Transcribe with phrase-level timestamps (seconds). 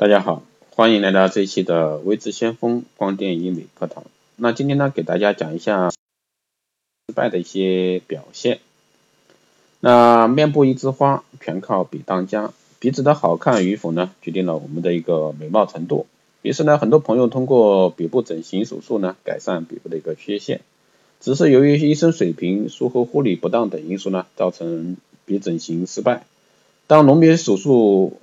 [0.00, 0.42] 大家好，
[0.74, 4.04] 欢迎来到这一期的微知先锋光电医美课堂。
[4.36, 8.60] 那今天呢，给大家讲一下失败的一些表现。
[9.78, 12.54] 那面部一枝花，全靠比当家。
[12.78, 16.06] 鼻子的好看与否呢，决定了我们的一个美貌程度。
[16.40, 20.62] 于是呢，很多朋友通过鼻部整形手术呢，改善鼻部的一个缺陷。
[21.20, 24.96] 只是由于医生水平、术后护理不当等因素呢，造成
[25.26, 26.24] 鼻整形失败。
[26.86, 28.18] 当隆鼻手术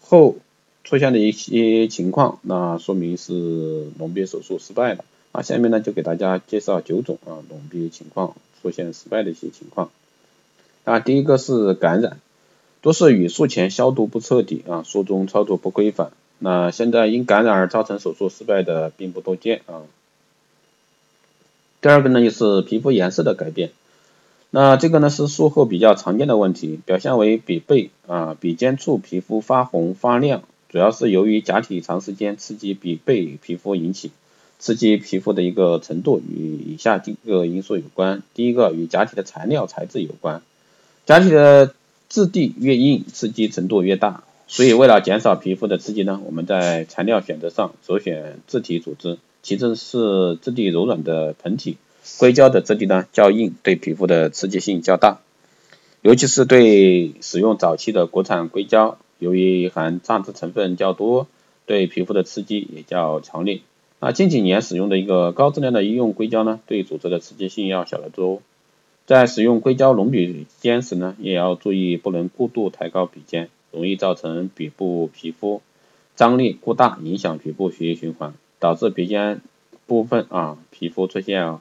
[0.00, 0.36] 后，
[0.84, 5.04] 出现的一些情况，那说明是隆鼻手术失败了。
[5.32, 9.90] 那下面呢就给大家介绍九种啊隆鼻情况出现失败的一些情况。
[10.84, 12.20] 啊，第一个是感染，
[12.82, 16.12] 多是与术前消毒不彻底啊，术中操作不规范。
[16.38, 19.82] 那现在因感染而造成手术失败的并不多见啊。
[21.80, 23.70] 第二个呢就是皮肤颜色的改变，
[24.50, 30.42] 那这个呢是术后比较常见的问题，表现为鼻背啊鼻尖处皮肤发红发亮。
[30.74, 34.10] 主要是由于假体长时间刺激鼻背皮肤引起，
[34.58, 38.24] 刺激皮肤的一个程度与以下几个因素有关。
[38.34, 40.42] 第一个与假体的材料材质有关，
[41.06, 41.72] 假体的
[42.08, 44.24] 质地越硬，刺激程度越大。
[44.48, 51.76] 所以为了减少皮肤的刺激呢，我们在材料选择上首选自体组织，其次是质地柔软的盆体，
[52.18, 55.20] 硅胶的质地呢较硬，对皮肤的刺激性较大，
[56.02, 58.98] 尤其是对使用早期的国产硅胶。
[59.18, 61.26] 由于含杂质成分较多，
[61.66, 63.60] 对皮肤的刺激也较强烈。
[64.00, 68.42] 那近几年使用的一个高质量的医用硅胶呢，对组织的刺激性要小得多。
[69.06, 75.62] 在使用硅胶隆鼻尖时呢，也要注意不能过度抬高鼻尖，容易造成鼻部皮肤
[76.16, 79.40] 张力过大，影响局部血液循环，导致鼻尖
[79.86, 81.58] 部分啊皮肤出现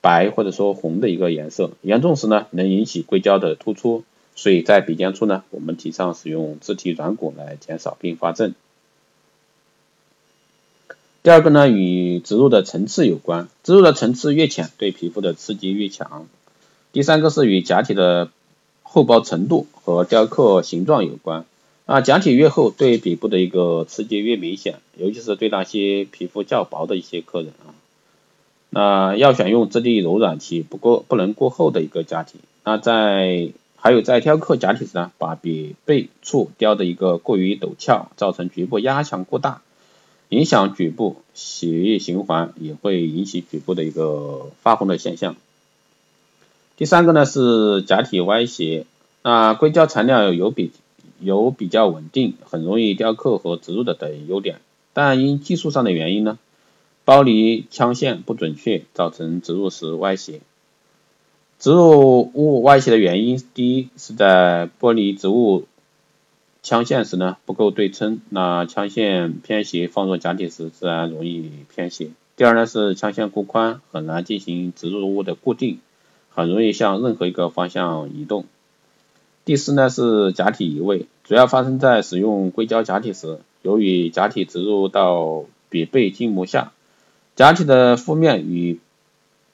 [0.00, 4.04] 白或者说红的一个颜色，严重时呢，能引起硅胶的突出。
[4.34, 8.54] 所以在鼻尖处呢，我们提倡使用自体软骨来减少并发症。
[11.22, 16.26] 第二个呢，与植入的层次有关，植入的层次越浅，对皮肤的刺激越强。
[16.92, 18.30] 第三个是与假体的
[18.82, 21.46] 厚薄程度和雕刻形状有关，
[21.86, 27.72] 啊，假体越厚，对鼻部的一个刺激越明显，尤其是对那些皮肤较薄的一些客人啊，
[28.68, 32.38] 那要选用质地柔软且不过不能过厚的一个假体。
[32.64, 33.50] 那在
[33.84, 39.60] 还有在雕刻假体时呢，把鼻背处雕的一个过于陡峭，造成局部压强过大，
[40.30, 45.36] 影响局部血液循环，也会引起局部的一个发红的现象。
[46.78, 48.86] 第三个呢是假体歪斜，
[49.22, 50.72] 那硅胶材料有比
[51.20, 54.62] 有比较稳定，很容易雕刻和植入的等优点，
[54.94, 56.38] 但因技术上的原因呢，
[57.04, 60.40] 剥离腔线不准确，造成植入时歪斜。
[61.64, 65.64] 植入物外斜的原因，第一是在剥离植物
[66.62, 72.10] 腔线时呢不够对称，那腔线偏斜放入假体时自然容易偏斜。
[72.36, 75.78] 第二呢是腔线过宽，很难进行植入物的固定，
[76.28, 78.44] 很容易向任何一个方向移动。
[79.46, 86.72] 第四呢是假体移位，主要发生在使用硅胶假体时，由于假体植入到鼻背筋膜下，
[87.36, 88.80] 假体的负面与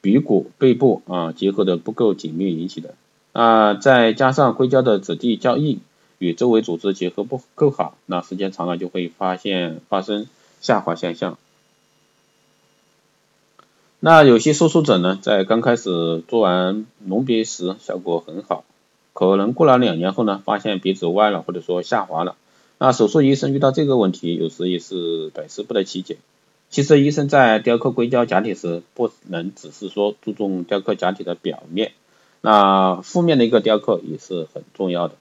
[0.01, 2.95] 鼻骨背部啊结合的不够紧密引起的，
[3.33, 5.79] 啊再加上硅胶的质地较硬，
[6.17, 10.27] 与周围组织结合不够好，那时间长了就会发现发生
[10.59, 11.37] 下滑现象。
[13.99, 18.63] 那有些手术者呢，在刚开始做完隆鼻时效果很好，
[19.13, 22.35] 可能过了两年后呢，发现鼻子歪了或者说下滑了，
[22.79, 26.17] 那手术医生遇到这个问题，有时也是百思不得其解。
[26.71, 31.91] 其实医生在雕刻硅胶假体时，不能只是说注重雕刻假体的表面，
[32.39, 35.15] 那负面的一个雕刻也是很重要的。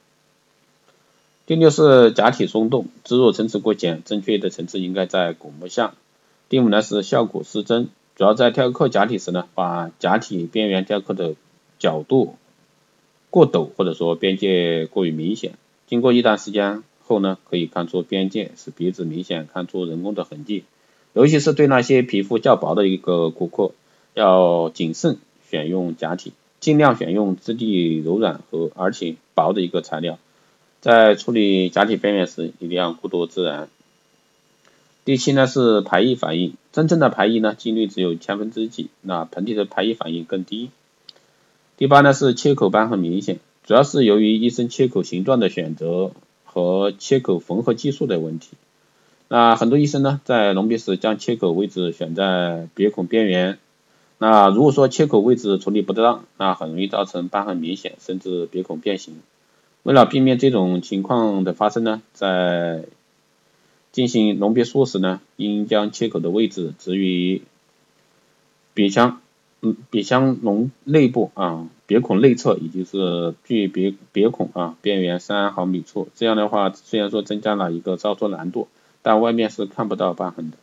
[1.46, 5.94] 第六是假体松动，植入层次过浅，正确的层次应该在骨膜下。
[6.48, 11.34] 第五呢是效果失真，主要在雕刻假体时呢，把假体边缘雕刻的
[11.80, 12.36] 角度
[13.28, 15.54] 过陡，或者说边界过于明显。
[15.88, 20.62] 经过一段时间后呢，可以看出边界，使鼻子明显看出人工的痕迹。
[21.20, 23.72] 尤其是对那些皮肤较薄的一个顾客，
[24.14, 25.18] 要谨慎
[25.50, 30.18] 选用假体，尽量选用质地柔软和而且薄的一个材料。
[30.80, 33.68] 在处理假体边缘时，一定要过渡自然。
[35.04, 40.70] 第七呢是排异反应，真正的排异呢几率只有千分之几，那盆体的排异反应更低。
[41.76, 46.12] 第八呢是切口瘢痕明显，主要是由于医生切口形状的选择
[46.46, 48.52] 和切口缝合技术的问题。
[49.32, 53.60] 那很多医生呢，在隆鼻时将切口位置选在鼻孔边缘。
[54.18, 59.14] 那如果说切口位置处理不当，那很容易造成瘢痕明显，甚至鼻孔变形。
[59.84, 62.86] 为了避免这种情况的发生呢，在
[63.92, 67.42] 进行隆鼻术时呢，应将切口的位置置于
[68.74, 69.20] 鼻腔，
[69.62, 76.08] 嗯，鼻腔隆内部啊，鼻孔内侧，也就是距鼻鼻孔啊边缘三毫米处。
[76.16, 78.66] 这样的话，虽然说增加了一个操作难度，
[79.02, 80.56] 但外面是看不到瘢痕的。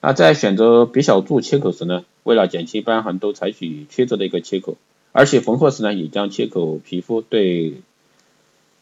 [0.00, 4.76] 那在选择鼻小柱切口时呢，为了减轻瘢痕，都采取曲折的一个切口，
[5.12, 7.74] 而且缝合时呢，也将切口皮肤对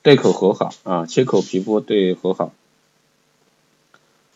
[0.03, 2.53] 对口和好啊，切口皮肤对和好。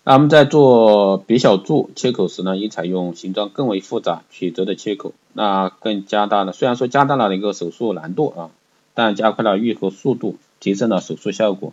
[0.07, 8.51] 那我们在做鼻小柱切口时呢，应采用形状更为复杂、曲折的切口，那更加大了，虽然说加大了一个手术难度啊，
[8.93, 11.73] 但加快了愈合速度，提升了手术效果。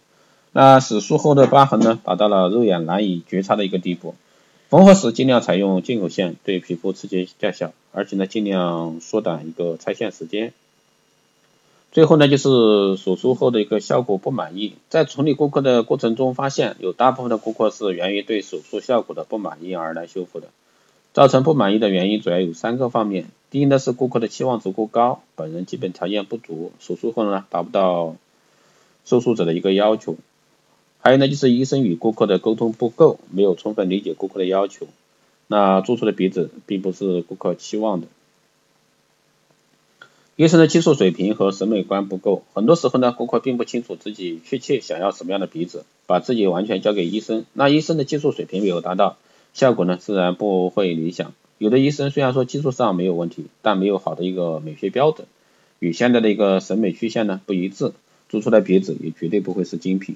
[0.53, 4.15] 那手术后的疤痕呢，达到了肉眼难以觉察的一个地步。
[4.69, 10.53] 缝合时尽量采用进口线，对皮肤刺激较小，而且呢，尽量缩短一个拆线时间。
[11.91, 20.47] 最后呢，就是手术后的一个效果不满意，在处理顾客的过程中，发现有大部分的顾客是源于对手术效果的不满意而来修复的。
[21.13, 28.15] 造成不满意的原因主要有三个方面，第一呢是顾客的期望值过高，本人基本条件不足，手术后呢达不到
[29.03, 30.15] 受术者的一个要求。
[31.01, 34.87] 还有呢就是医生与顾客的沟通不够，没有充分理解顾客的要求，
[35.47, 38.07] 那做出的鼻子并不是顾客期望的。
[40.35, 49.17] 医生的技术水平和审美观不够，很多时候呢，顾客并不清楚自己确切想要什么样的鼻子，把自己完全交给医生，那医生的技术水平没有达到，
[49.53, 51.33] 效果呢自然不会理想。
[51.57, 55.27] 有的医生虽然说技术上没有问题，但没有好的一个美学标准，
[55.79, 57.91] 与现在的一个审美曲线呢不一致，
[58.29, 60.15] 做出来鼻子也绝对不会是精品。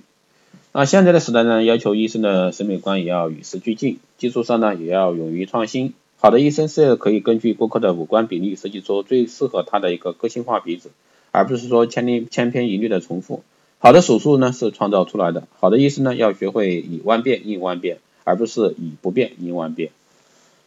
[0.77, 5.93] 那现在的时代呢，要求医生的审美观也要与时俱进，技术上呢也要勇于创新。
[6.17, 10.91] 好的医生是可以根据顾客的五官比例设计出最适合他的一个个性化鼻子，
[11.31, 13.41] 而不是说千篇千篇一律的重复。
[13.79, 19.91] 好的手术呢是创造出来的，好的医生呢要学会以万变应万变，而不是以不变应万变。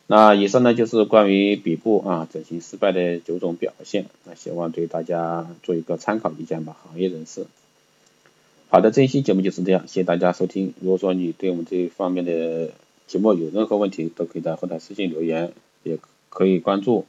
[0.06, 7.44] 那以上呢就是关于鼻部啊整形失败的九种表现，那希望对大家做一个参考意见吧，行业人士。
[8.70, 10.74] 好的，这一期节目就是这样，谢谢大家收听。
[10.80, 12.70] 如果说你对我们这方面的，
[13.06, 15.54] 节目有任何问题，都可以在后台私信留言，
[15.84, 15.98] 也
[16.28, 17.06] 可以关注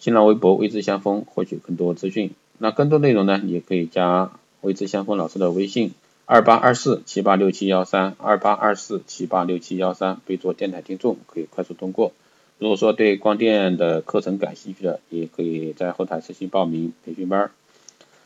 [0.00, 2.32] 新浪微博“未知相锋”获取更多资讯。
[2.58, 5.92] 那更多内容呢，也可以加“未知相锋”老师的微信：
[6.26, 12.10] 二八二四七八六七幺三，二八二四七八六七幺三，备注“电台听众”，可以快速通过。
[12.58, 17.52] 如果说对光电的课程感兴趣的，也可以在后台私信报名培训班。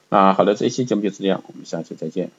[0.09, 2.31] 那好的，这一期节目就是这样，我们下期再见。